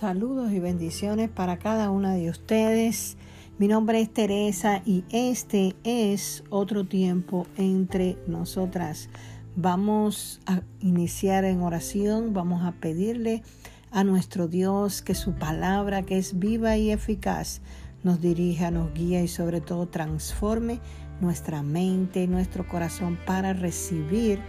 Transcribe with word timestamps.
Saludos 0.00 0.52
y 0.52 0.60
bendiciones 0.60 1.30
para 1.30 1.58
cada 1.58 1.90
una 1.90 2.12
de 2.12 2.28
ustedes. 2.28 3.16
Mi 3.56 3.66
nombre 3.66 3.98
es 4.02 4.12
Teresa 4.12 4.82
y 4.84 5.04
este 5.08 5.74
es 5.84 6.44
otro 6.50 6.84
tiempo 6.84 7.46
entre 7.56 8.18
nosotras. 8.26 9.08
Vamos 9.54 10.42
a 10.44 10.60
iniciar 10.80 11.46
en 11.46 11.62
oración, 11.62 12.34
vamos 12.34 12.62
a 12.66 12.72
pedirle 12.72 13.42
a 13.90 14.04
nuestro 14.04 14.48
Dios 14.48 15.00
que 15.00 15.14
su 15.14 15.32
palabra, 15.32 16.02
que 16.02 16.18
es 16.18 16.38
viva 16.38 16.76
y 16.76 16.90
eficaz, 16.90 17.62
nos 18.04 18.20
dirija, 18.20 18.70
nos 18.70 18.92
guíe 18.92 19.22
y 19.22 19.28
sobre 19.28 19.62
todo 19.62 19.88
transforme 19.88 20.78
nuestra 21.22 21.62
mente 21.62 22.24
y 22.24 22.26
nuestro 22.26 22.68
corazón 22.68 23.18
para 23.24 23.54
recibir 23.54 24.40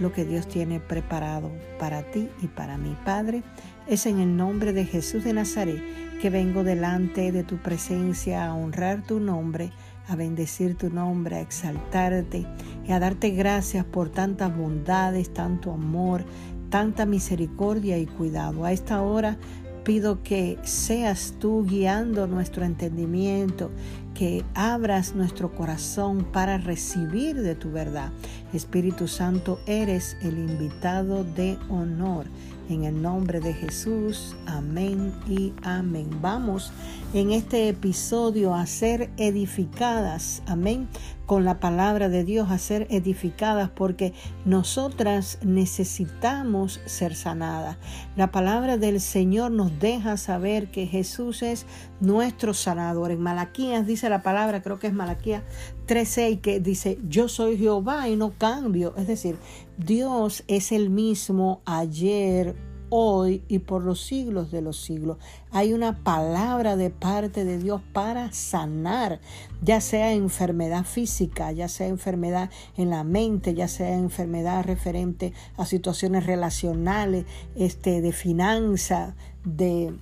lo 0.00 0.12
que 0.12 0.24
Dios 0.24 0.46
tiene 0.46 0.80
preparado 0.80 1.50
para 1.78 2.02
ti 2.10 2.28
y 2.42 2.46
para 2.46 2.78
mi 2.78 2.94
Padre. 3.04 3.42
Es 3.86 4.06
en 4.06 4.18
el 4.18 4.36
nombre 4.36 4.72
de 4.72 4.84
Jesús 4.84 5.22
de 5.22 5.32
Nazaret 5.32 5.80
que 6.20 6.28
vengo 6.28 6.64
delante 6.64 7.30
de 7.30 7.44
tu 7.44 7.58
presencia 7.58 8.44
a 8.44 8.52
honrar 8.52 9.04
tu 9.04 9.20
nombre, 9.20 9.70
a 10.08 10.16
bendecir 10.16 10.76
tu 10.76 10.90
nombre, 10.90 11.36
a 11.36 11.40
exaltarte 11.40 12.46
y 12.84 12.90
a 12.90 12.98
darte 12.98 13.30
gracias 13.30 13.84
por 13.84 14.08
tantas 14.08 14.56
bondades, 14.56 15.32
tanto 15.32 15.70
amor, 15.70 16.24
tanta 16.68 17.06
misericordia 17.06 17.96
y 17.96 18.06
cuidado. 18.06 18.64
A 18.64 18.72
esta 18.72 19.02
hora 19.02 19.36
pido 19.84 20.20
que 20.24 20.58
seas 20.64 21.34
tú 21.38 21.64
guiando 21.64 22.26
nuestro 22.26 22.64
entendimiento, 22.64 23.70
que 24.14 24.44
abras 24.54 25.14
nuestro 25.14 25.54
corazón 25.54 26.24
para 26.32 26.58
recibir 26.58 27.40
de 27.40 27.54
tu 27.54 27.70
verdad. 27.70 28.10
Espíritu 28.52 29.06
Santo, 29.06 29.60
eres 29.64 30.16
el 30.22 30.38
invitado 30.38 31.22
de 31.22 31.56
honor. 31.68 32.26
En 32.68 32.82
el 32.82 33.00
nombre 33.00 33.38
de 33.38 33.54
Jesús, 33.54 34.34
amén 34.44 35.12
y 35.28 35.52
amén. 35.62 36.10
Vamos 36.20 36.72
en 37.14 37.30
este 37.30 37.68
episodio 37.68 38.54
a 38.54 38.66
ser 38.66 39.08
edificadas, 39.18 40.42
amén, 40.46 40.88
con 41.26 41.44
la 41.44 41.60
palabra 41.60 42.08
de 42.08 42.24
Dios, 42.24 42.50
a 42.50 42.58
ser 42.58 42.88
edificadas 42.90 43.70
porque 43.70 44.14
nosotras 44.44 45.38
necesitamos 45.42 46.80
ser 46.86 47.14
sanadas. 47.14 47.78
La 48.16 48.32
palabra 48.32 48.78
del 48.78 49.00
Señor 49.00 49.52
nos 49.52 49.78
deja 49.78 50.16
saber 50.16 50.68
que 50.68 50.86
Jesús 50.86 51.42
es 51.42 51.66
nuestro 52.00 52.52
sanador. 52.52 53.12
En 53.12 53.20
Malaquías 53.20 53.86
dice 53.86 54.08
la 54.08 54.22
palabra, 54.22 54.62
creo 54.62 54.80
que 54.80 54.88
es 54.88 54.92
Malaquías 54.92 55.42
13, 55.86 56.40
que 56.40 56.58
dice, 56.58 56.98
yo 57.08 57.28
soy 57.28 57.56
Jehová 57.56 58.08
y 58.08 58.16
no 58.16 58.32
cambio. 58.36 58.94
Es 58.96 59.06
decir, 59.06 59.36
Dios 59.78 60.44
es 60.46 60.72
el 60.72 60.90
mismo 60.90 61.60
ayer, 61.64 62.56
hoy 62.88 63.42
y 63.48 63.58
por 63.60 63.82
los 63.82 64.00
siglos 64.00 64.50
de 64.50 64.62
los 64.62 64.80
siglos. 64.80 65.18
Hay 65.50 65.72
una 65.72 66.04
palabra 66.04 66.76
de 66.76 66.90
parte 66.90 67.44
de 67.44 67.58
Dios 67.58 67.82
para 67.92 68.32
sanar, 68.32 69.20
ya 69.62 69.80
sea 69.80 70.12
enfermedad 70.12 70.84
física, 70.84 71.52
ya 71.52 71.68
sea 71.68 71.88
enfermedad 71.88 72.50
en 72.76 72.90
la 72.90 73.04
mente, 73.04 73.54
ya 73.54 73.68
sea 73.68 73.94
enfermedad 73.94 74.64
referente 74.64 75.32
a 75.56 75.66
situaciones 75.66 76.26
relacionales, 76.26 77.26
este, 77.54 78.00
de 78.00 78.12
finanza, 78.12 79.14
de 79.44 79.92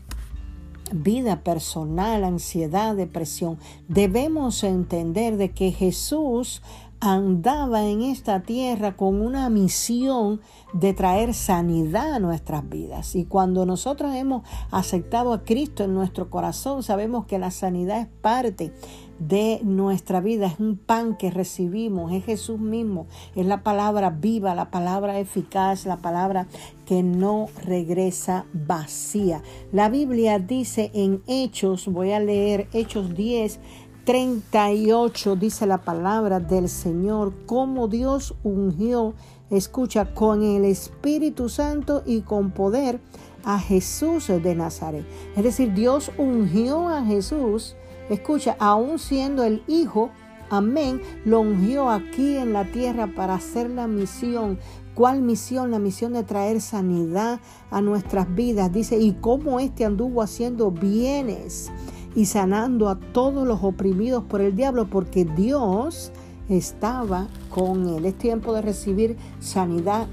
vida 0.92 1.42
personal, 1.42 2.24
ansiedad, 2.24 2.94
depresión. 2.94 3.58
Debemos 3.88 4.62
entender 4.64 5.36
de 5.36 5.50
que 5.50 5.72
Jesús 5.72 6.62
andaba 7.04 7.84
en 7.84 8.00
esta 8.00 8.40
tierra 8.40 8.96
con 8.96 9.20
una 9.20 9.50
misión 9.50 10.40
de 10.72 10.94
traer 10.94 11.34
sanidad 11.34 12.14
a 12.14 12.18
nuestras 12.18 12.66
vidas. 12.66 13.14
Y 13.14 13.26
cuando 13.26 13.66
nosotros 13.66 14.14
hemos 14.14 14.42
aceptado 14.70 15.34
a 15.34 15.44
Cristo 15.44 15.84
en 15.84 15.92
nuestro 15.92 16.30
corazón, 16.30 16.82
sabemos 16.82 17.26
que 17.26 17.38
la 17.38 17.50
sanidad 17.50 18.00
es 18.00 18.08
parte 18.22 18.72
de 19.18 19.60
nuestra 19.62 20.20
vida, 20.20 20.46
es 20.46 20.58
un 20.58 20.76
pan 20.76 21.16
que 21.16 21.30
recibimos, 21.30 22.12
es 22.12 22.24
Jesús 22.24 22.58
mismo, 22.58 23.06
es 23.36 23.46
la 23.46 23.62
palabra 23.62 24.10
viva, 24.10 24.54
la 24.54 24.70
palabra 24.70 25.18
eficaz, 25.18 25.86
la 25.86 25.98
palabra 25.98 26.46
que 26.84 27.02
no 27.02 27.46
regresa 27.64 28.46
vacía. 28.52 29.42
La 29.72 29.88
Biblia 29.88 30.38
dice 30.38 30.90
en 30.94 31.22
Hechos, 31.26 31.86
voy 31.86 32.12
a 32.12 32.18
leer 32.18 32.68
Hechos 32.72 33.14
10, 33.14 33.60
38 34.04 35.36
dice 35.36 35.66
la 35.66 35.78
palabra 35.78 36.38
del 36.38 36.68
Señor, 36.68 37.32
como 37.46 37.88
Dios 37.88 38.34
ungió, 38.44 39.14
escucha, 39.50 40.14
con 40.14 40.42
el 40.42 40.66
Espíritu 40.66 41.48
Santo 41.48 42.02
y 42.04 42.20
con 42.20 42.50
poder 42.50 43.00
a 43.44 43.58
Jesús 43.58 44.28
de 44.28 44.54
Nazaret. 44.54 45.06
Es 45.36 45.44
decir, 45.44 45.72
Dios 45.72 46.12
ungió 46.18 46.88
a 46.88 47.02
Jesús, 47.02 47.76
escucha, 48.10 48.56
aún 48.58 48.98
siendo 48.98 49.42
el 49.42 49.62
Hijo, 49.66 50.10
amén, 50.50 51.00
lo 51.24 51.40
ungió 51.40 51.88
aquí 51.88 52.36
en 52.36 52.52
la 52.52 52.64
tierra 52.64 53.06
para 53.06 53.34
hacer 53.34 53.70
la 53.70 53.86
misión. 53.86 54.58
¿Cuál 54.94 55.22
misión? 55.22 55.70
La 55.70 55.78
misión 55.78 56.12
de 56.12 56.22
traer 56.22 56.60
sanidad 56.60 57.40
a 57.70 57.80
nuestras 57.80 58.32
vidas. 58.32 58.72
Dice, 58.72 58.98
y 58.98 59.12
cómo 59.14 59.58
éste 59.58 59.84
anduvo 59.84 60.22
haciendo 60.22 60.70
bienes 60.70 61.72
y 62.14 62.26
sanando 62.26 62.88
a 62.88 62.98
todos 62.98 63.46
los 63.46 63.62
oprimidos 63.62 64.24
por 64.24 64.40
el 64.40 64.54
diablo, 64.54 64.86
porque 64.86 65.24
Dios 65.24 66.12
estaba 66.48 67.28
con 67.50 67.88
él. 67.88 68.04
Es 68.04 68.16
tiempo 68.16 68.52
de 68.54 68.62
recibir 68.62 69.16
sanidad 69.40 70.06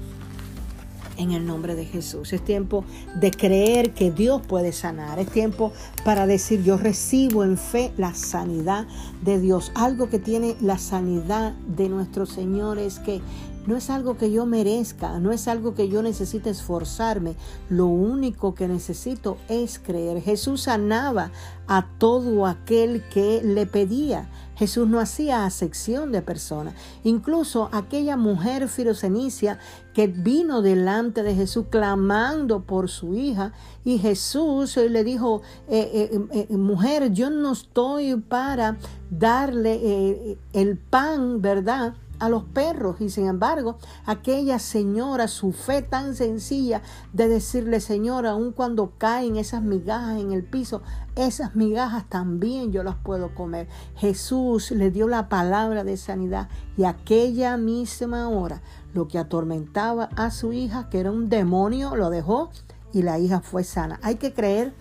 en 1.16 1.32
el 1.32 1.46
nombre 1.46 1.74
de 1.74 1.84
Jesús. 1.84 2.32
Es 2.32 2.44
tiempo 2.44 2.84
de 3.20 3.30
creer 3.30 3.92
que 3.92 4.10
Dios 4.10 4.42
puede 4.46 4.72
sanar. 4.72 5.18
Es 5.18 5.28
tiempo 5.30 5.72
para 6.04 6.26
decir 6.26 6.62
yo 6.62 6.76
recibo 6.76 7.44
en 7.44 7.56
fe 7.56 7.92
la 7.96 8.14
sanidad 8.14 8.86
de 9.22 9.40
Dios. 9.40 9.72
Algo 9.74 10.08
que 10.08 10.18
tiene 10.18 10.56
la 10.60 10.78
sanidad 10.78 11.52
de 11.76 11.88
nuestro 11.88 12.26
Señor 12.26 12.78
es 12.78 12.98
que 12.98 13.20
no 13.66 13.76
es 13.76 13.90
algo 13.90 14.16
que 14.16 14.32
yo 14.32 14.44
merezca, 14.44 15.18
no 15.18 15.32
es 15.32 15.46
algo 15.46 15.74
que 15.74 15.88
yo 15.88 16.02
necesite 16.02 16.50
esforzarme. 16.50 17.36
Lo 17.68 17.86
único 17.86 18.54
que 18.54 18.66
necesito 18.66 19.36
es 19.48 19.78
creer. 19.78 20.20
Jesús 20.20 20.62
sanaba 20.62 21.30
a 21.68 21.86
todo 21.98 22.46
aquel 22.46 23.02
que 23.08 23.40
le 23.44 23.66
pedía. 23.66 24.28
Jesús 24.56 24.88
no 24.88 25.00
hacía 25.00 25.44
acepción 25.44 26.12
de 26.12 26.22
personas. 26.22 26.74
Incluso 27.04 27.68
aquella 27.72 28.16
mujer 28.16 28.68
firocenicia 28.68 29.58
que 29.94 30.06
vino 30.06 30.62
delante 30.62 31.22
de 31.22 31.34
Jesús 31.34 31.66
clamando 31.70 32.62
por 32.62 32.88
su 32.88 33.14
hija 33.14 33.52
y 33.84 33.98
Jesús 33.98 34.76
le 34.76 35.04
dijo, 35.04 35.42
eh, 35.68 36.10
eh, 36.12 36.46
eh, 36.50 36.56
mujer, 36.56 37.12
yo 37.12 37.30
no 37.30 37.52
estoy 37.52 38.16
para 38.16 38.76
darle 39.10 40.38
el 40.52 40.78
pan, 40.78 41.40
¿verdad? 41.40 41.94
A 42.22 42.28
los 42.28 42.44
perros 42.44 43.00
y 43.00 43.10
sin 43.10 43.26
embargo 43.26 43.78
aquella 44.06 44.60
señora, 44.60 45.26
su 45.26 45.50
fe 45.52 45.82
tan 45.82 46.14
sencilla 46.14 46.80
de 47.12 47.26
decirle, 47.26 47.80
Señor, 47.80 48.28
aun 48.28 48.52
cuando 48.52 48.92
caen 48.96 49.34
esas 49.34 49.60
migajas 49.62 50.20
en 50.20 50.30
el 50.30 50.44
piso, 50.44 50.82
esas 51.16 51.56
migajas 51.56 52.08
también 52.08 52.70
yo 52.70 52.84
las 52.84 52.94
puedo 52.94 53.34
comer. 53.34 53.66
Jesús 53.96 54.70
le 54.70 54.92
dio 54.92 55.08
la 55.08 55.28
palabra 55.28 55.82
de 55.82 55.96
sanidad 55.96 56.48
y 56.76 56.84
aquella 56.84 57.56
misma 57.56 58.28
hora 58.28 58.62
lo 58.94 59.08
que 59.08 59.18
atormentaba 59.18 60.08
a 60.14 60.30
su 60.30 60.52
hija, 60.52 60.88
que 60.90 61.00
era 61.00 61.10
un 61.10 61.28
demonio, 61.28 61.96
lo 61.96 62.08
dejó 62.08 62.50
y 62.92 63.02
la 63.02 63.18
hija 63.18 63.40
fue 63.40 63.64
sana. 63.64 63.98
Hay 64.00 64.14
que 64.14 64.32
creer 64.32 64.74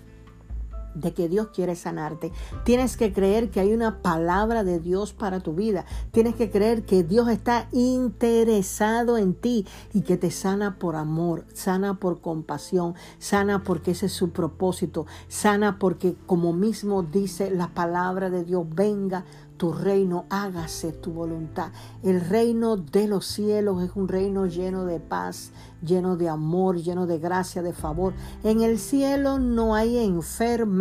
de 0.95 1.13
que 1.13 1.29
Dios 1.29 1.47
quiere 1.53 1.75
sanarte. 1.75 2.31
Tienes 2.63 2.97
que 2.97 3.13
creer 3.13 3.49
que 3.49 3.59
hay 3.59 3.73
una 3.73 4.01
palabra 4.01 4.63
de 4.63 4.79
Dios 4.79 5.13
para 5.13 5.39
tu 5.39 5.53
vida. 5.53 5.85
Tienes 6.11 6.35
que 6.35 6.49
creer 6.49 6.83
que 6.85 7.03
Dios 7.03 7.29
está 7.29 7.67
interesado 7.71 9.17
en 9.17 9.33
ti 9.33 9.65
y 9.93 10.01
que 10.01 10.17
te 10.17 10.31
sana 10.31 10.77
por 10.79 10.95
amor, 10.95 11.45
sana 11.53 11.99
por 11.99 12.21
compasión, 12.21 12.95
sana 13.19 13.63
porque 13.63 13.91
ese 13.91 14.07
es 14.07 14.13
su 14.13 14.31
propósito, 14.31 15.05
sana 15.27 15.77
porque 15.79 16.15
como 16.25 16.53
mismo 16.53 17.03
dice 17.03 17.51
la 17.51 17.73
palabra 17.73 18.29
de 18.29 18.43
Dios, 18.43 18.65
venga 18.69 19.25
tu 19.61 19.71
reino, 19.71 20.25
hágase 20.31 20.91
tu 20.91 21.11
voluntad. 21.11 21.71
El 22.01 22.19
reino 22.19 22.77
de 22.77 23.07
los 23.07 23.27
cielos 23.27 23.83
es 23.83 23.91
un 23.93 24.07
reino 24.07 24.47
lleno 24.47 24.85
de 24.85 24.99
paz, 24.99 25.51
lleno 25.85 26.17
de 26.17 26.29
amor, 26.29 26.77
lleno 26.77 27.05
de 27.05 27.19
gracia, 27.19 27.61
de 27.61 27.71
favor. 27.71 28.15
En 28.43 28.61
el 28.61 28.79
cielo 28.79 29.37
no 29.37 29.75
hay 29.75 29.99
enfermedad. 29.99 30.80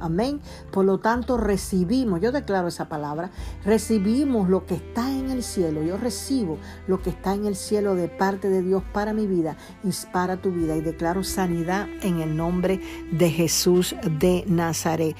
Amén. 0.00 0.40
Por 0.70 0.84
lo 0.84 0.98
tanto, 0.98 1.36
recibimos, 1.36 2.20
yo 2.20 2.32
declaro 2.32 2.68
esa 2.68 2.88
palabra, 2.88 3.30
recibimos 3.64 4.48
lo 4.48 4.66
que 4.66 4.74
está 4.74 5.10
en 5.10 5.30
el 5.30 5.42
cielo. 5.42 5.82
Yo 5.82 5.96
recibo 5.96 6.58
lo 6.86 7.02
que 7.02 7.10
está 7.10 7.34
en 7.34 7.46
el 7.46 7.56
cielo 7.56 7.94
de 7.94 8.08
parte 8.08 8.48
de 8.48 8.62
Dios 8.62 8.82
para 8.92 9.12
mi 9.12 9.26
vida 9.26 9.56
y 9.82 9.90
para 10.12 10.36
tu 10.36 10.52
vida. 10.52 10.76
Y 10.76 10.80
declaro 10.80 11.24
sanidad 11.24 11.88
en 12.02 12.20
el 12.20 12.36
nombre 12.36 12.80
de 13.12 13.30
Jesús 13.30 13.94
de 14.20 14.44
Nazaret. 14.46 15.16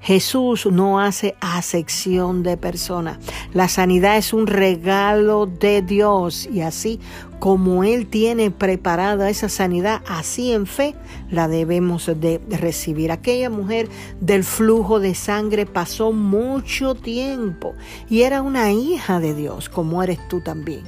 Jesús 0.00 0.66
no 0.66 0.98
hace 0.98 1.36
acepción 1.40 2.42
de 2.42 2.56
personas. 2.56 3.18
La 3.52 3.68
sanidad 3.68 4.16
es 4.16 4.32
un 4.32 4.46
regalo 4.46 5.46
de 5.46 5.82
Dios 5.82 6.48
y 6.50 6.62
así 6.62 7.00
como 7.38 7.84
Él 7.84 8.06
tiene 8.06 8.50
preparada 8.50 9.30
esa 9.30 9.48
sanidad, 9.48 10.02
así 10.06 10.52
en 10.52 10.66
fe 10.66 10.94
la 11.30 11.48
debemos 11.48 12.06
de 12.06 12.40
recibir. 12.50 13.12
Aquella 13.12 13.48
mujer 13.48 13.88
del 14.20 14.44
flujo 14.44 15.00
de 15.00 15.14
sangre 15.14 15.64
pasó 15.64 16.12
mucho 16.12 16.94
tiempo 16.94 17.74
y 18.08 18.22
era 18.22 18.42
una 18.42 18.72
hija 18.72 19.20
de 19.20 19.34
Dios, 19.34 19.68
como 19.68 20.02
eres 20.02 20.18
tú 20.28 20.40
también 20.40 20.82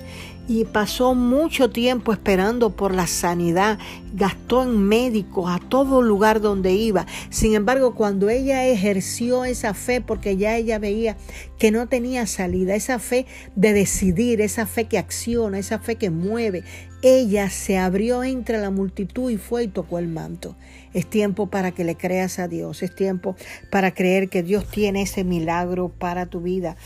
y 0.48 0.64
pasó 0.64 1.14
mucho 1.14 1.70
tiempo 1.70 2.12
esperando 2.12 2.70
por 2.70 2.94
la 2.94 3.06
sanidad, 3.06 3.78
gastó 4.14 4.62
en 4.62 4.82
médicos 4.82 5.50
a 5.50 5.58
todo 5.58 6.02
lugar 6.02 6.40
donde 6.40 6.72
iba. 6.72 7.06
Sin 7.30 7.54
embargo, 7.54 7.94
cuando 7.94 8.28
ella 8.28 8.66
ejerció 8.66 9.44
esa 9.44 9.72
fe, 9.74 10.00
porque 10.00 10.36
ya 10.36 10.56
ella 10.56 10.78
veía 10.78 11.16
que 11.58 11.70
no 11.70 11.88
tenía 11.88 12.26
salida, 12.26 12.74
esa 12.74 12.98
fe 12.98 13.26
de 13.54 13.72
decidir, 13.72 14.40
esa 14.40 14.66
fe 14.66 14.86
que 14.86 14.98
acciona, 14.98 15.58
esa 15.58 15.78
fe 15.78 15.96
que 15.96 16.10
mueve, 16.10 16.64
ella 17.02 17.48
se 17.50 17.78
abrió 17.78 18.24
entre 18.24 18.58
la 18.58 18.70
multitud 18.70 19.30
y 19.30 19.36
fue 19.36 19.64
y 19.64 19.68
tocó 19.68 19.98
el 19.98 20.08
manto. 20.08 20.56
Es 20.92 21.06
tiempo 21.06 21.48
para 21.48 21.72
que 21.72 21.84
le 21.84 21.96
creas 21.96 22.38
a 22.38 22.48
Dios, 22.48 22.82
es 22.82 22.94
tiempo 22.94 23.36
para 23.70 23.94
creer 23.94 24.28
que 24.28 24.42
Dios 24.42 24.68
tiene 24.70 25.02
ese 25.02 25.24
milagro 25.24 25.88
para 25.88 26.26
tu 26.26 26.40
vida 26.40 26.76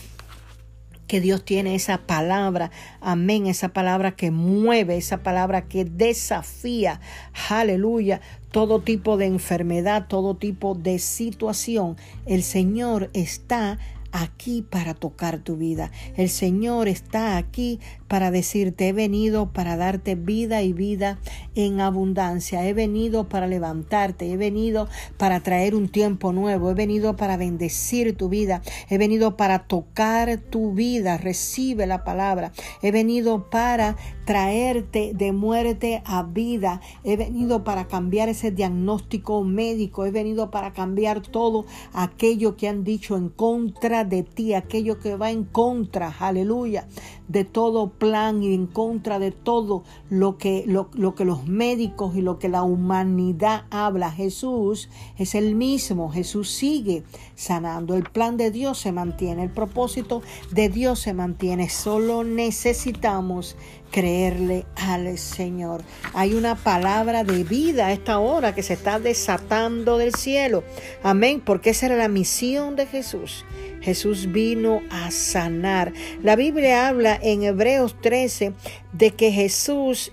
que 1.07 1.21
Dios 1.21 1.45
tiene 1.45 1.75
esa 1.75 1.99
palabra, 1.99 2.71
amén, 3.01 3.47
esa 3.47 3.69
palabra 3.69 4.13
que 4.13 4.31
mueve, 4.31 4.97
esa 4.97 5.23
palabra 5.23 5.63
que 5.63 5.85
desafía, 5.85 7.01
aleluya, 7.49 8.21
todo 8.51 8.81
tipo 8.81 9.17
de 9.17 9.27
enfermedad, 9.27 10.07
todo 10.09 10.37
tipo 10.37 10.75
de 10.75 10.99
situación. 10.99 11.97
El 12.27 12.43
Señor 12.43 13.11
está 13.13 13.79
aquí 14.13 14.63
para 14.63 14.95
tocar 14.95 15.39
tu 15.39 15.57
vida. 15.57 15.91
El 16.17 16.29
Señor 16.29 16.89
está 16.89 17.37
aquí 17.37 17.81
para 18.09 18.31
decirte, 18.31 18.89
he 18.89 18.93
venido 18.93 19.53
para 19.53 19.77
darte 19.77 20.15
vida 20.15 20.63
y 20.63 20.73
vida 20.73 21.19
en 21.55 21.81
abundancia. 21.81 22.67
He 22.67 22.73
venido 22.73 23.29
para 23.29 23.47
levantarte. 23.47 24.31
He 24.31 24.37
venido 24.37 24.89
para 25.17 25.41
traer 25.41 25.75
un 25.75 25.89
tiempo 25.89 26.33
nuevo. 26.33 26.71
He 26.71 26.75
venido 26.75 27.17
para 27.17 27.37
bendecir 27.37 28.17
tu 28.17 28.29
vida. 28.29 28.63
He 28.89 28.99
venido 28.99 29.37
para 29.37 29.61
tocar 29.61 30.39
tu 30.39 30.73
vida. 30.73 31.17
Recibe 31.17 31.87
la 31.87 32.05
palabra. 32.05 32.53
He 32.83 32.93
venido 32.93 33.51
para 33.51 33.97
traerte 34.27 35.13
de 35.15 35.33
muerte 35.33 36.03
a 36.05 36.25
vida. 36.25 36.81
He 37.05 37.17
venido 37.17 37.63
para 37.63 37.87
cambiar 37.87 38.29
ese 38.29 38.51
diagnóstico 38.51 39.45
médico. 39.45 40.05
He 40.05 40.11
venido 40.11 40.51
para 40.51 40.73
cambiar 40.73 41.23
todo 41.23 41.65
aquello 41.93 42.57
que 42.57 42.69
han 42.69 42.83
dicho 42.83 43.17
en 43.17 43.29
contra 43.29 44.05
de 44.05 44.25
ti, 44.25 44.53
aquello 44.53 44.99
que 44.99 45.17
va 45.17 45.31
en 45.31 45.45
contra, 45.45 46.13
aleluya, 46.19 46.89
de 47.29 47.45
todo 47.45 47.91
plan 47.91 48.43
y 48.43 48.53
en 48.53 48.67
contra 48.67 49.21
de 49.21 49.31
todo 49.31 49.85
lo 50.11 50.39
que, 50.39 50.65
lo, 50.67 50.91
lo 50.95 51.15
que 51.15 51.25
los 51.25 51.47
médicos 51.47 52.17
y 52.17 52.21
lo 52.21 52.41
que 52.41 52.49
la 52.49 52.65
humanidad 52.65 53.67
habla. 53.71 54.11
Jesús 54.11 54.89
es 55.19 55.37
el 55.37 55.55
mismo, 55.55 56.11
Jesús 56.11 56.51
sigue 56.51 57.05
sanando. 57.37 57.95
El 57.95 58.03
plan 58.03 58.37
de 58.37 58.51
Dios 58.51 58.79
se 58.79 58.91
mantiene, 58.91 59.45
el 59.45 59.51
propósito 59.51 60.23
de 60.51 60.69
Dios 60.69 60.99
se 60.99 61.15
mantiene. 61.15 61.69
Solo 61.69 62.25
necesitamos 62.25 63.57
creerle 63.91 64.67
al 64.77 65.19
Señor. 65.19 65.83
Hay 66.15 66.35
una 66.35 66.55
palabra 66.55 67.25
de 67.25 67.45
vida 67.45 67.87
a 67.87 67.93
esta 67.93 68.19
hora 68.19 68.55
que 68.55 68.63
se 68.63 68.75
está 68.75 68.99
desatando 68.99 69.99
del 69.99 70.15
cielo. 70.15 70.65
Amén, 71.03 71.41
porque 71.45 71.71
esa 71.71 71.87
era 71.87 71.97
la 71.97 72.09
misión 72.09 72.77
de 72.77 72.87
Jesús. 72.87 73.45
Jesús 73.81 74.33
vino 74.33 74.83
a 74.91 75.11
sanar. 75.11 75.93
La 76.23 76.37
Biblia 76.37 76.89
habla 76.89 77.19
en 77.23 77.43
Hebreos 77.43 77.97
13 78.01 78.53
de 78.93 79.11
que 79.13 79.31
Jesús 79.33 80.13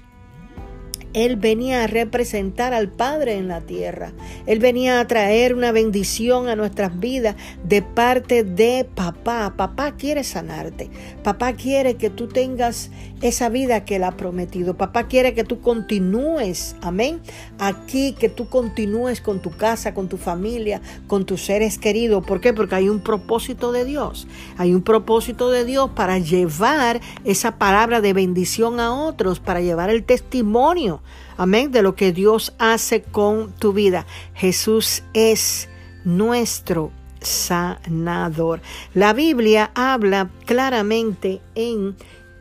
él 1.14 1.36
venía 1.36 1.84
a 1.84 1.88
representar 1.88 2.74
al 2.74 2.90
Padre 2.90 3.36
en 3.36 3.48
la 3.48 3.62
tierra. 3.62 4.14
Él 4.48 4.60
venía 4.60 5.00
a 5.00 5.08
traer 5.08 5.54
una 5.54 5.72
bendición 5.72 6.48
a 6.48 6.56
nuestras 6.56 7.00
vidas 7.00 7.36
de 7.64 7.82
parte 7.82 8.44
de 8.44 8.88
papá. 8.96 9.54
Papá 9.56 9.94
quiere 9.96 10.24
sanarte. 10.24 10.90
Papá 11.24 11.54
quiere 11.54 11.96
que 11.96 12.10
tú 12.10 12.28
tengas 12.28 12.90
esa 13.22 13.50
vida 13.50 13.86
que 13.86 13.98
Él 13.98 14.04
ha 14.04 14.18
prometido. 14.18 14.76
Papá 14.76 15.08
quiere 15.08 15.34
que 15.34 15.44
tú 15.44 15.62
continúes, 15.62 16.76
amén, 16.82 17.22
aquí, 17.60 18.14
que 18.20 18.28
tú 18.28 18.50
continúes 18.50 19.22
con 19.22 19.42
tu 19.42 19.52
casa, 19.52 19.94
con 19.94 20.10
tu 20.10 20.18
familia, 20.18 20.82
con 21.08 21.26
tus 21.26 21.46
seres 21.46 21.78
queridos. 21.78 22.26
¿Por 22.26 22.42
qué? 22.42 22.54
Porque 22.54 22.76
hay 22.76 22.90
un 22.90 23.02
propósito 23.02 23.72
de 23.72 23.86
Dios. 23.86 24.28
Hay 24.58 24.74
un 24.74 24.82
propósito 24.82 25.52
de 25.52 25.64
Dios 25.64 25.92
para 25.92 26.18
llevar 26.18 27.00
esa 27.24 27.58
palabra 27.58 28.02
de 28.02 28.14
bendición 28.14 28.80
a 28.80 28.94
otros, 28.94 29.40
para 29.40 29.62
llevar 29.62 29.90
el 29.90 30.04
testimonio, 30.04 31.03
amén, 31.38 31.72
de 31.72 31.82
lo 31.82 31.96
que 31.96 32.12
Dios 32.12 32.54
hace 32.58 33.02
con 33.02 33.52
tu 33.54 33.74
vida. 33.74 34.06
Jesús 34.34 35.04
es 35.14 35.70
nuestro 36.04 36.92
sanador. 37.22 38.62
La 38.94 39.14
Biblia 39.14 39.72
habla 39.76 40.30
claramente 40.46 41.42
en 41.56 41.96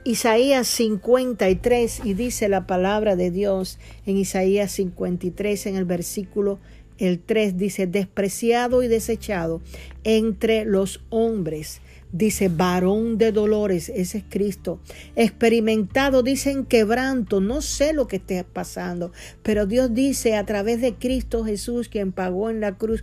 Isaías 0.05 0.67
53 0.67 2.01
y 2.05 2.15
dice 2.15 2.49
la 2.49 2.67
palabra 2.67 3.15
de 3.15 3.31
Dios 3.31 3.79
en 4.05 4.17
Isaías 4.17 4.73
53 4.73 5.67
en 5.67 5.77
el 5.77 5.85
versículo 5.85 6.59
el 6.99 7.21
3 7.21 7.57
dice 7.59 7.87
despreciado 7.87 8.83
y 8.83 8.89
desechado 8.89 9.61
entre 10.05 10.65
los 10.65 11.01
hombres. 11.11 11.81
Dice 12.13 12.51
varón 12.51 13.17
de 13.17 13.33
dolores, 13.33 13.89
ese 13.89 14.19
es 14.19 14.25
Cristo. 14.29 14.81
Experimentado, 15.17 16.23
dicen 16.23 16.67
quebranto, 16.67 17.41
no 17.41 17.63
sé 17.63 17.95
lo 17.95 18.07
que 18.07 18.17
esté 18.17 18.45
pasando, 18.45 19.13
pero 19.43 19.67
Dios 19.67 19.95
dice 19.95 20.37
a 20.37 20.45
través 20.45 20.83
de 20.83 20.95
Cristo 20.95 21.45
Jesús, 21.45 21.89
quien 21.89 22.13
pagó 22.13 22.51
en 22.51 22.61
la 22.61 22.77
cruz, 22.77 23.03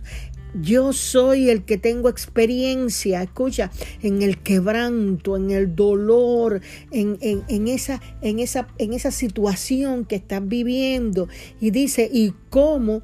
yo 0.54 0.92
soy 0.92 1.50
el 1.50 1.64
que 1.64 1.76
tengo 1.76 2.08
experiencia, 2.08 3.22
escucha, 3.22 3.70
en 4.02 4.22
el 4.22 4.38
quebranto, 4.38 5.36
en 5.36 5.50
el 5.50 5.74
dolor, 5.74 6.60
en, 6.90 7.18
en, 7.20 7.68
esa, 7.68 8.00
en, 8.20 8.38
esa, 8.40 8.66
en 8.78 8.92
esa 8.92 9.10
situación 9.10 10.04
que 10.04 10.16
estás 10.16 10.46
viviendo. 10.46 11.28
Y 11.60 11.70
dice, 11.70 12.08
¿y 12.12 12.32
cómo 12.48 13.02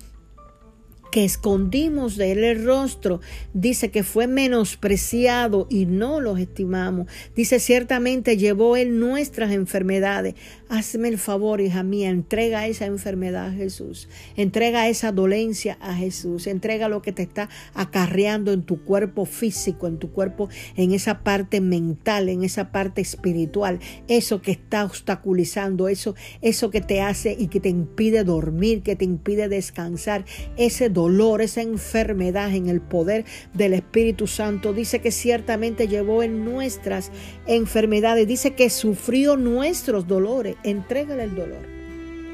que 1.11 1.25
escondimos 1.25 2.17
de 2.17 2.33
él 2.33 2.45
el 2.45 2.65
rostro. 2.65 3.21
Dice 3.55 3.91
que 3.91 4.03
fue 4.03 4.27
menospreciado 4.27 5.67
y 5.71 5.87
no 5.87 6.21
los 6.21 6.39
estimamos. 6.39 7.09
Dice, 7.35 7.59
ciertamente 7.59 8.37
llevó 8.37 8.77
él 8.77 8.99
nuestras 8.99 9.53
enfermedades. 9.53 10.35
Hazme 10.69 11.09
el 11.09 11.19
favor, 11.19 11.61
hija 11.61 11.83
mía, 11.83 12.11
entrega 12.11 12.67
esa 12.67 12.87
enfermedad 12.87 13.47
a 13.47 13.53
Jesús. 13.53 14.09
Entrega 14.37 14.89
esa 14.89 15.13
dolencia 15.13 15.79
a 15.81 15.95
Jesús. 15.95 16.47
Entrega 16.47 16.89
lo 16.89 17.03
que 17.03 17.13
te 17.13 17.23
está 17.23 17.49
acarreando 17.73 18.53
en 18.53 18.63
tu 18.63 18.85
cuerpo 18.85 19.25
físico, 19.25 19.87
en 19.87 19.99
tu 19.99 20.11
cuerpo, 20.11 20.49
en 20.77 20.93
esa 20.93 21.23
parte 21.23 21.61
mental, 21.61 22.29
en 22.29 22.43
esa 22.43 22.73
parte 22.73 23.01
espiritual. 23.01 23.79
Eso 24.09 24.43
que 24.43 24.53
está 24.53 24.85
obstaculizando, 24.85 25.89
eso, 25.89 26.15
eso 26.43 26.71
que 26.71 26.81
te 26.83 27.01
hace 27.01 27.35
y 27.39 27.47
que 27.47 27.61
te 27.61 27.69
impide 27.69 28.25
dormir, 28.25 28.83
que 28.83 28.97
te 28.97 29.05
impide 29.05 29.49
descansar. 29.49 30.25
Ese 30.57 30.89
dolor 30.91 31.06
dolor, 31.07 31.41
esa 31.41 31.63
enfermedad 31.63 32.53
en 32.53 32.69
el 32.69 32.81
poder 32.81 33.25
del 33.55 33.75
Espíritu 33.75 34.27
Santo. 34.27 34.73
Dice 34.73 35.01
que 35.01 35.13
ciertamente 35.13 35.87
llevó 35.87 36.23
en 36.23 36.45
nuestras 36.45 37.13
enfermedades. 37.47 38.27
Dice 38.27 38.55
que 38.55 38.71
sufrió 38.71 39.37
nuestros 39.37 40.09
dolores. 40.09 40.57
Entrégale 40.65 41.23
el 41.25 41.35
dolor. 41.35 41.77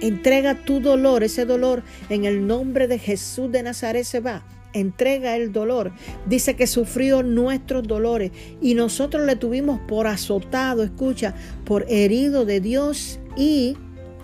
Entrega 0.00 0.64
tu 0.64 0.80
dolor, 0.80 1.22
ese 1.22 1.44
dolor 1.44 1.82
en 2.08 2.24
el 2.24 2.46
nombre 2.46 2.88
de 2.88 2.98
Jesús 2.98 3.52
de 3.52 3.62
Nazaret 3.62 4.04
se 4.04 4.20
va 4.20 4.42
entrega 4.74 5.36
el 5.36 5.52
dolor. 5.52 5.92
Dice 6.26 6.56
que 6.56 6.66
sufrió 6.66 7.22
nuestros 7.22 7.86
dolores 7.86 8.32
y 8.62 8.74
nosotros 8.74 9.26
le 9.26 9.36
tuvimos 9.36 9.78
por 9.80 10.06
azotado, 10.06 10.82
escucha, 10.82 11.34
por 11.66 11.84
herido 11.90 12.46
de 12.46 12.60
Dios 12.60 13.20
y 13.36 13.76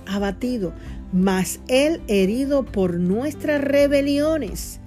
abatido 0.07 0.73
mas 1.13 1.61
Él 1.69 2.01
herido 2.07 2.65
por 2.65 2.95
nuestras 2.95 3.61
rebeliones, 3.61 4.81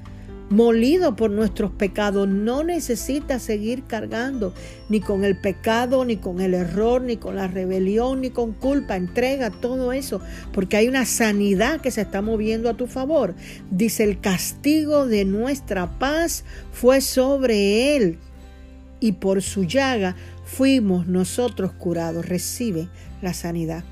molido 0.50 1.16
por 1.16 1.32
nuestros 1.32 1.72
pecados, 1.72 2.28
no 2.28 2.64
necesita 2.64 3.40
seguir 3.40 3.84
cargando 3.86 4.54
ni 4.90 5.00
con 5.00 5.24
el 5.24 5.38
pecado, 5.38 6.04
ni 6.04 6.18
con 6.18 6.42
el 6.42 6.54
error, 6.54 7.02
ni 7.02 7.16
con 7.18 7.38
la 7.38 7.48
rebelión, 7.48 8.22
ni 8.22 8.30
con 8.30 8.52
culpa. 8.52 8.98
Entrega 8.98 9.50
todo 9.50 9.94
eso, 9.94 10.22
porque 10.52 10.78
hay 10.78 10.90
una 10.90 11.06
sanidad 11.06 11.80
que 11.80 11.92
se 11.92 12.02
está 12.02 12.22
moviendo 12.22 12.70
a 12.70 12.76
tu 12.76 12.88
favor. 12.88 13.34
Dice, 13.72 14.04
el 14.04 14.20
castigo 14.20 15.08
de 15.08 15.24
nuestra 15.26 15.98
paz 15.98 16.44
fue 16.72 17.00
sobre 17.02 17.96
Él, 17.96 18.20
y 19.00 19.14
por 19.14 19.42
su 19.42 19.64
llaga 19.64 20.16
fuimos 20.46 21.08
nosotros 21.08 21.72
curados. 21.72 22.26
Recibe 22.26 22.90
la 23.22 23.34
sanidad 23.34 23.84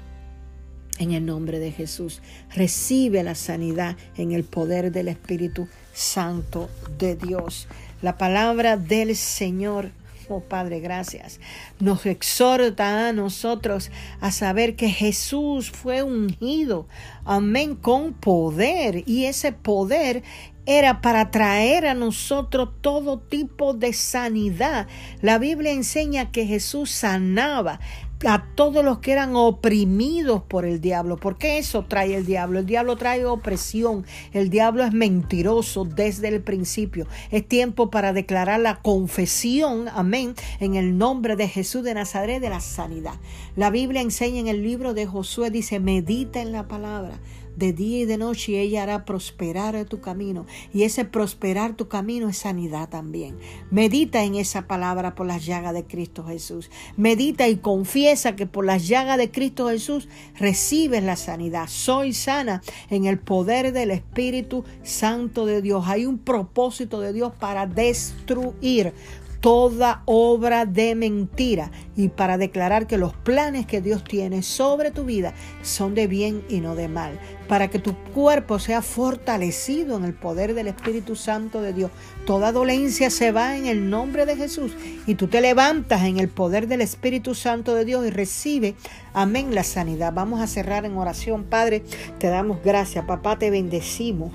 en 0.99 1.11
el 1.13 1.25
nombre 1.25 1.57
de 1.57 1.71
Jesús. 1.71 2.21
Recibe 2.55 3.23
la 3.23 3.33
sanidad 3.33 3.97
en 4.15 4.31
el 4.31 4.43
poder 4.43 4.91
del 4.91 5.07
Espíritu 5.07 5.67
Santo 5.93 6.69
de 6.99 7.15
Dios. 7.15 7.67
La 8.01 8.17
palabra 8.17 8.77
del 8.77 9.15
Señor 9.15 9.91
Oh 10.31 10.41
Padre, 10.41 10.79
gracias. 10.79 11.39
Nos 11.79 12.05
exhorta 12.05 13.09
a 13.09 13.13
nosotros 13.13 13.89
a 14.21 14.31
saber 14.31 14.75
que 14.75 14.89
Jesús 14.89 15.71
fue 15.71 16.03
ungido, 16.03 16.87
amén, 17.25 17.75
con 17.75 18.13
poder. 18.13 19.03
Y 19.07 19.25
ese 19.25 19.53
poder 19.53 20.21
era 20.67 21.01
para 21.01 21.31
traer 21.31 21.87
a 21.87 21.95
nosotros 21.95 22.69
todo 22.81 23.17
tipo 23.17 23.73
de 23.73 23.91
sanidad. 23.91 24.87
La 25.19 25.39
Biblia 25.39 25.71
enseña 25.71 26.31
que 26.31 26.45
Jesús 26.45 26.91
sanaba 26.91 27.79
a 28.25 28.43
todos 28.55 28.83
los 28.83 28.99
que 28.99 29.13
eran 29.13 29.35
oprimidos 29.35 30.43
por 30.43 30.65
el 30.65 30.81
diablo. 30.81 31.17
porque 31.17 31.57
eso 31.57 31.85
trae 31.85 32.15
el 32.15 32.25
diablo? 32.25 32.59
El 32.59 32.65
diablo 32.65 32.97
trae 32.97 33.25
opresión. 33.25 34.05
El 34.33 34.49
diablo 34.49 34.83
es 34.83 34.91
mentiroso 34.91 35.85
desde 35.85 36.27
el 36.27 36.41
principio. 36.41 37.07
Es 37.31 37.47
tiempo 37.47 37.89
para 37.89 38.13
declarar 38.13 38.59
la 38.59 38.81
confesión, 38.81 39.87
amén, 39.93 40.35
en 40.59 40.75
el 40.75 40.97
nombre 40.97 41.35
de 41.35 41.47
Jesús 41.47 41.83
de 41.83 41.93
Nazaret 41.93 42.41
de 42.41 42.49
la 42.49 42.59
sanidad. 42.59 43.15
La 43.55 43.69
Biblia 43.69 44.01
enseña 44.01 44.39
en 44.39 44.47
el 44.47 44.63
libro 44.63 44.93
de 44.93 45.05
Josué, 45.05 45.49
dice, 45.49 45.79
medita 45.79 46.41
en 46.41 46.51
la 46.51 46.67
palabra 46.67 47.19
de 47.59 47.73
día 47.73 47.99
y 47.99 48.05
de 48.05 48.17
noche 48.17 48.59
ella 48.59 48.83
hará 48.83 49.05
prosperar 49.05 49.85
tu 49.85 49.99
camino. 49.99 50.47
Y 50.73 50.83
ese 50.83 51.05
prosperar 51.05 51.75
tu 51.75 51.87
camino 51.87 52.29
es 52.29 52.37
sanidad 52.37 52.89
también. 52.89 53.37
Medita 53.69 54.23
en 54.23 54.35
esa 54.35 54.65
palabra 54.67 55.13
por 55.13 55.27
las 55.27 55.45
llagas 55.45 55.73
de 55.73 55.85
Cristo 55.85 56.23
Jesús. 56.25 56.71
Medita 56.97 57.47
y 57.47 57.57
confiesa 57.57 58.35
que 58.35 58.47
por 58.47 58.65
las 58.65 58.87
llagas 58.87 59.17
de 59.17 59.29
Cristo 59.29 59.69
Jesús 59.69 60.07
recibes 60.39 61.03
la 61.03 61.17
sanidad. 61.17 61.67
Soy 61.67 62.13
sana 62.13 62.61
en 62.89 63.05
el 63.05 63.19
poder 63.19 63.73
del 63.73 63.91
Espíritu 63.91 64.63
Santo 64.81 65.45
de 65.45 65.61
Dios. 65.61 65.83
Hay 65.87 66.05
un 66.05 66.17
propósito 66.17 67.01
de 67.01 67.13
Dios 67.13 67.33
para 67.39 67.67
destruir 67.67 68.93
toda 69.39 70.01
obra 70.05 70.65
de 70.65 70.95
mentira 70.95 71.71
y 71.95 72.09
para 72.09 72.37
declarar 72.37 72.87
que 72.87 72.97
los 72.97 73.13
planes 73.13 73.65
que 73.65 73.81
Dios 73.81 74.03
tiene 74.03 74.43
sobre 74.43 74.91
tu 74.91 75.05
vida 75.05 75.33
son 75.61 75.95
de 75.95 76.07
bien 76.07 76.43
y 76.49 76.59
no 76.59 76.75
de 76.75 76.87
mal, 76.87 77.17
para 77.47 77.69
que 77.69 77.79
tu 77.79 77.95
cuerpo 78.13 78.59
sea 78.59 78.81
fortalecido 78.81 79.97
en 79.97 80.03
el 80.03 80.13
poder 80.13 80.53
del 80.53 80.67
Espíritu 80.67 81.15
Santo 81.15 81.61
de 81.61 81.73
Dios. 81.73 81.91
Toda 82.25 82.51
dolencia 82.51 83.09
se 83.09 83.31
va 83.31 83.55
en 83.57 83.65
el 83.65 83.89
nombre 83.89 84.25
de 84.25 84.35
Jesús 84.35 84.73
y 85.07 85.15
tú 85.15 85.27
te 85.27 85.41
levantas 85.41 86.03
en 86.03 86.19
el 86.19 86.27
poder 86.27 86.67
del 86.67 86.81
Espíritu 86.81 87.33
Santo 87.33 87.75
de 87.75 87.85
Dios 87.85 88.05
y 88.05 88.09
recibe, 88.09 88.75
amén, 89.13 89.55
la 89.55 89.63
sanidad. 89.63 90.13
Vamos 90.13 90.41
a 90.41 90.47
cerrar 90.47 90.85
en 90.85 90.97
oración, 90.97 91.45
Padre, 91.45 91.83
te 92.19 92.27
damos 92.27 92.59
gracias, 92.63 93.05
papá, 93.05 93.39
te 93.39 93.49
bendecimos, 93.49 94.33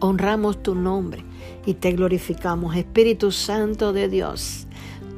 honramos 0.00 0.62
tu 0.62 0.74
nombre 0.74 1.24
y 1.66 1.74
te 1.74 1.92
glorificamos. 1.92 2.76
Espíritu 2.76 3.32
Santo 3.32 3.92
de 3.92 4.08
Dios, 4.08 4.66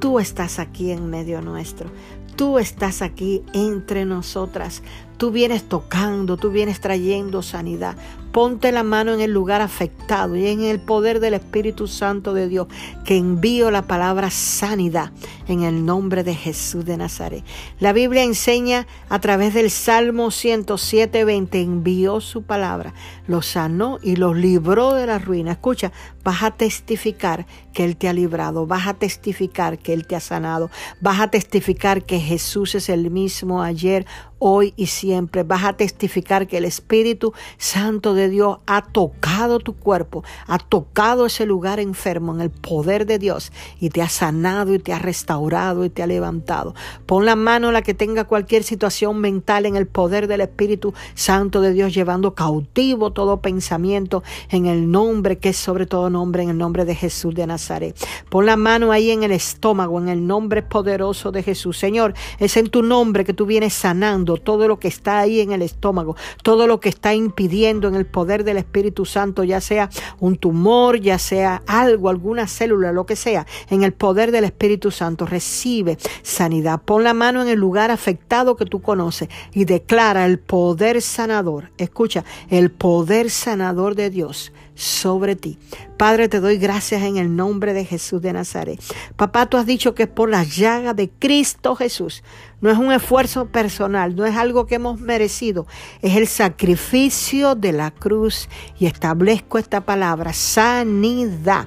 tú 0.01 0.19
estás 0.19 0.59
aquí 0.59 0.91
en 0.91 1.11
medio 1.11 1.43
nuestro. 1.43 1.91
Tú 2.37 2.59
estás 2.59 3.01
aquí 3.01 3.43
entre 3.55 4.05
nosotras. 4.05 4.83
Tú 5.17 5.31
vienes 5.31 5.69
tocando, 5.69 6.37
tú 6.37 6.51
vienes 6.51 6.81
trayendo 6.81 7.43
sanidad. 7.43 7.97
Ponte 8.33 8.71
la 8.71 8.83
mano 8.83 9.15
en 9.15 9.21
el 9.23 9.33
lugar 9.33 9.63
afectado 9.63 10.37
y 10.37 10.47
en 10.47 10.61
el 10.61 10.79
poder 10.79 11.21
del 11.21 11.33
Espíritu 11.33 11.87
Santo 11.87 12.35
de 12.35 12.49
Dios, 12.49 12.67
que 13.07 13.17
envío 13.17 13.71
la 13.71 13.87
palabra 13.87 14.31
sanidad 14.31 15.11
en 15.49 15.63
el 15.63 15.87
nombre 15.87 16.23
de 16.23 16.35
Jesús 16.35 16.85
de 16.85 16.99
Nazaret. 16.99 17.45
La 17.81 17.95
Biblia 17.95 18.25
enseña 18.25 18.87
a 19.09 19.21
través 19.21 19.55
del 19.55 19.71
Salmo 19.71 20.31
107, 20.31 21.25
20, 21.25 21.63
envió 21.63 22.21
su 22.21 22.43
palabra, 22.43 22.93
los 23.27 23.47
sanó 23.47 23.99
y 24.03 24.17
los 24.17 24.37
libró 24.37 24.93
de 24.93 25.07
la 25.07 25.19
ruina. 25.19 25.53
Escucha, 25.53 25.93
vas 26.23 26.43
a 26.43 26.51
testificar 26.51 27.47
que 27.73 27.85
Él 27.85 27.97
te 27.97 28.09
ha 28.09 28.13
librado, 28.13 28.67
vas 28.67 28.87
a 28.87 28.95
testificar 28.95 29.79
que 29.79 29.95
Él 29.95 30.07
te 30.07 30.17
ha 30.17 30.21
sanado, 30.21 30.71
vas 31.01 31.21
a 31.21 31.29
testificar 31.29 32.05
que 32.05 32.21
Jesús 32.21 32.75
es 32.75 32.91
el 32.91 33.11
mismo 33.11 33.63
ayer, 33.63 34.05
hoy 34.39 34.75
y 34.77 34.87
siempre. 34.87 35.43
Vas 35.43 35.65
a 35.65 35.75
testificar 35.75 36.47
que 36.47 36.59
el 36.59 36.65
Espíritu 36.65 37.33
Santo 37.59 38.15
de 38.15 38.29
Dios 38.29 38.59
ha 38.67 38.83
tocado 38.83 39.59
tu 39.59 39.75
cuerpo, 39.75 40.25
ha 40.47 40.59
tocado 40.59 41.27
ese 41.27 41.47
lugar 41.47 41.81
enfermo 41.81 42.35
en 42.35 42.41
el 42.41 42.51
poder 42.51 43.07
de 43.07 43.19
Dios 43.19 43.53
y 43.81 43.91
te 43.91 44.03
ha 44.03 44.09
sanado 44.09 44.75
y 44.75 44.79
te 44.79 44.93
ha 44.93 44.99
restaurado 44.99 45.85
y 45.85 45.91
te 45.91 46.03
ha 46.03 46.07
levantado. 46.07 46.75
Pon 47.07 47.25
la 47.25 47.37
mano 47.37 47.69
a 47.69 47.73
la 47.73 47.83
que 47.83 47.95
tenga 47.95 48.25
cualquier 48.25 48.63
situación 48.63 49.19
mental 49.21 49.67
en 49.67 49.77
el 49.77 49.87
poder 49.87 50.29
del 50.29 50.41
Espíritu 50.41 50.95
Santo 51.15 51.61
de 51.61 51.73
Dios, 51.73 51.95
llevando 51.95 52.35
cautivo 52.35 53.13
todo 53.13 53.41
pensamiento 53.41 54.23
en 54.51 54.67
el 54.67 54.91
nombre 54.91 55.39
que 55.39 55.51
es 55.51 55.57
sobre 55.57 55.87
todo 55.87 56.11
nombre, 56.11 56.43
en 56.43 56.51
el 56.51 56.59
nombre 56.59 56.85
de 56.85 56.95
Jesús 56.95 57.35
de 57.35 57.47
Nazaret. 57.47 57.97
Pon 58.29 58.47
la 58.47 58.57
mano 58.57 58.93
ahí 58.93 59.11
en 59.11 59.23
el 59.23 59.33
estómago, 59.33 59.99
en 59.99 60.09
el 60.09 60.27
nombre 60.27 60.63
poderoso 60.63 61.33
de 61.33 61.43
Jesús. 61.43 61.79
Señor, 61.79 62.15
es 62.39 62.57
en 62.57 62.69
tu 62.69 62.83
nombre 62.83 63.25
que 63.25 63.33
tú 63.33 63.47
vienes 63.47 63.75
sanando 63.75 64.26
todo 64.35 64.67
lo 64.67 64.81
que 64.81 64.89
está 64.89 65.21
ahí 65.21 65.41
en 65.41 65.53
el 65.53 65.63
estómago, 65.63 66.17
todo 66.43 66.67
lo 66.67 66.81
que 66.81 66.89
está 66.89 67.15
impidiendo 67.15 67.87
en 67.87 67.95
el 67.95 68.07
poder 68.07 68.43
del 68.43 68.57
Espíritu 68.57 69.05
Santo, 69.05 69.45
ya 69.45 69.61
sea 69.61 69.89
un 70.19 70.37
tumor, 70.37 71.01
ya 71.01 71.19
sea 71.19 71.63
algo, 71.67 72.09
alguna 72.09 72.49
célula, 72.49 72.93
lo 72.93 73.07
que 73.07 73.15
sea, 73.17 73.47
en 73.71 73.85
el 73.85 73.93
poder 73.93 74.33
del 74.33 74.45
Espíritu 74.45 74.91
Santo, 74.91 75.25
recibe 75.25 75.99
sanidad. 76.23 76.83
Pon 76.85 77.05
la 77.05 77.15
mano 77.15 77.43
en 77.43 77.49
el 77.49 77.59
lugar 77.59 77.91
afectado 77.91 78.57
que 78.57 78.65
tú 78.65 78.83
conoces 78.83 79.29
y 79.53 79.65
declara 79.65 80.27
el 80.27 80.39
poder 80.39 81.01
sanador. 81.01 81.71
Escucha, 81.79 82.25
el 82.51 82.71
poder 82.71 83.31
sanador 83.31 83.95
de 83.95 84.11
Dios 84.11 84.53
sobre 84.77 85.37
ti. 85.37 85.59
Padre, 85.97 86.29
te 86.29 86.41
doy 86.41 86.59
gracias 86.59 87.03
en 87.03 87.17
el 87.17 87.35
nombre 87.35 87.73
de 87.73 87.85
Jesús 87.85 88.21
de 88.21 88.33
Nazaret. 88.33 88.79
Papá, 89.17 89.47
tú 89.47 89.57
has 89.57 89.65
dicho 89.65 89.95
que 89.95 90.05
es 90.05 90.09
por 90.09 90.29
la 90.29 90.45
llaga 90.45 90.93
de 90.93 91.09
Cristo 91.09 91.75
Jesús. 91.75 92.23
No 92.61 92.71
es 92.71 92.79
un 92.79 92.91
esfuerzo 92.91 93.47
personal, 93.47 94.17
no 94.17 94.25
es 94.25 94.37
algo 94.37 94.67
que 94.67 94.77
hemos 94.77 95.01
merecido. 95.01 95.67
Es 96.01 96.17
el 96.17 96.27
sacrificio 96.27 97.55
de 97.55 97.73
la 97.73 97.91
cruz. 97.91 98.49
Y 98.79 98.87
establezco 98.87 99.59
esta 99.59 99.83
palabra, 99.83 100.33
sanidad 100.33 101.67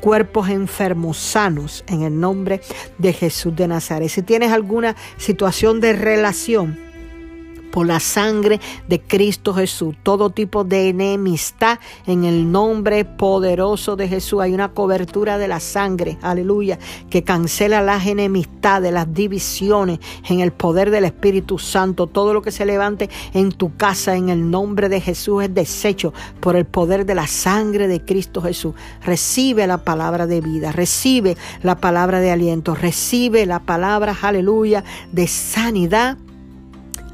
cuerpos 0.00 0.48
enfermos 0.48 1.18
sanos 1.18 1.84
en 1.88 2.02
el 2.02 2.18
nombre 2.18 2.60
de 2.98 3.12
Jesús 3.12 3.54
de 3.56 3.68
Nazaret. 3.68 4.08
Si 4.08 4.22
tienes 4.22 4.52
alguna 4.52 4.96
situación 5.16 5.80
de 5.80 5.92
relación, 5.92 6.87
por 7.70 7.86
la 7.86 8.00
sangre 8.00 8.60
de 8.88 9.00
Cristo 9.00 9.54
Jesús. 9.54 9.94
Todo 10.02 10.30
tipo 10.30 10.64
de 10.64 10.88
enemistad 10.88 11.78
en 12.06 12.24
el 12.24 12.50
nombre 12.50 13.04
poderoso 13.04 13.96
de 13.96 14.08
Jesús. 14.08 14.40
Hay 14.40 14.54
una 14.54 14.72
cobertura 14.72 15.38
de 15.38 15.48
la 15.48 15.60
sangre, 15.60 16.18
aleluya, 16.22 16.78
que 17.10 17.24
cancela 17.24 17.82
las 17.82 18.06
enemistades, 18.06 18.92
las 18.92 19.12
divisiones 19.12 20.00
en 20.28 20.40
el 20.40 20.52
poder 20.52 20.90
del 20.90 21.04
Espíritu 21.04 21.58
Santo. 21.58 22.06
Todo 22.06 22.32
lo 22.32 22.42
que 22.42 22.50
se 22.50 22.66
levante 22.66 23.08
en 23.34 23.52
tu 23.52 23.76
casa 23.76 24.16
en 24.16 24.28
el 24.28 24.50
nombre 24.50 24.88
de 24.88 25.00
Jesús 25.00 25.44
es 25.44 25.54
deshecho 25.54 26.12
por 26.40 26.56
el 26.56 26.64
poder 26.64 27.06
de 27.06 27.14
la 27.14 27.26
sangre 27.26 27.88
de 27.88 28.04
Cristo 28.04 28.42
Jesús. 28.42 28.74
Recibe 29.04 29.66
la 29.66 29.78
palabra 29.78 30.26
de 30.26 30.40
vida, 30.40 30.72
recibe 30.72 31.36
la 31.62 31.76
palabra 31.76 32.20
de 32.20 32.30
aliento, 32.30 32.74
recibe 32.74 33.46
la 33.46 33.60
palabra, 33.60 34.16
aleluya, 34.20 34.84
de 35.12 35.26
sanidad 35.26 36.18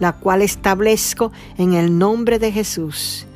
la 0.04 0.12
cual 0.12 0.42
establezco 0.42 1.32
en 1.56 1.73
el 1.73 1.96
nombre 1.96 2.38
de 2.38 2.52
Jesús. 2.52 3.26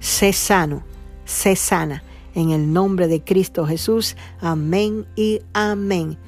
Sé 0.00 0.32
sano, 0.32 0.82
sé 1.24 1.54
sana, 1.54 2.02
en 2.34 2.50
el 2.50 2.72
nombre 2.72 3.06
de 3.06 3.22
Cristo 3.22 3.64
Jesús. 3.64 4.16
Amén 4.40 5.06
y 5.14 5.40
amén. 5.52 6.18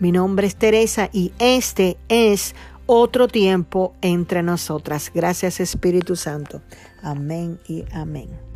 Mi 0.00 0.10
nombre 0.10 0.48
es 0.48 0.56
Teresa 0.56 1.10
y 1.12 1.30
este 1.38 1.96
es 2.08 2.56
otro 2.86 3.28
tiempo 3.28 3.94
entre 4.00 4.42
nosotras. 4.42 5.12
Gracias 5.14 5.60
Espíritu 5.60 6.16
Santo. 6.16 6.60
Amén 7.00 7.60
y 7.68 7.84
amén. 7.92 8.49